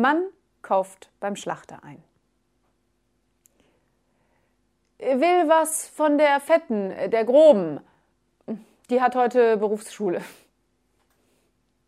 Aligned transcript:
Mann 0.00 0.28
kauft 0.62 1.10
beim 1.20 1.36
Schlachter 1.36 1.82
ein. 1.82 2.02
Will 4.98 5.48
was 5.48 5.88
von 5.88 6.18
der 6.18 6.40
Fetten, 6.40 6.88
der 7.10 7.24
Groben. 7.24 7.80
Die 8.90 9.00
hat 9.00 9.14
heute 9.14 9.56
Berufsschule. 9.56 10.22